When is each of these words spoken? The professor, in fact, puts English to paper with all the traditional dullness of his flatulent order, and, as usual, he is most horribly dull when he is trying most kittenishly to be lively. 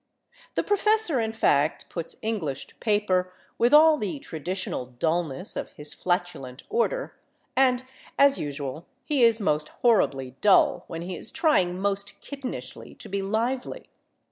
The 0.55 0.63
professor, 0.63 1.19
in 1.19 1.31
fact, 1.31 1.87
puts 1.91 2.15
English 2.23 2.65
to 2.65 2.75
paper 2.77 3.31
with 3.59 3.71
all 3.71 3.99
the 3.99 4.17
traditional 4.17 4.87
dullness 4.87 5.55
of 5.55 5.69
his 5.73 5.93
flatulent 5.93 6.63
order, 6.69 7.15
and, 7.55 7.85
as 8.17 8.39
usual, 8.39 8.87
he 9.03 9.21
is 9.21 9.39
most 9.39 9.69
horribly 9.83 10.31
dull 10.41 10.85
when 10.87 11.03
he 11.03 11.15
is 11.15 11.29
trying 11.29 11.77
most 11.79 12.19
kittenishly 12.19 12.95
to 12.97 13.07
be 13.09 13.21
lively. 13.21 13.89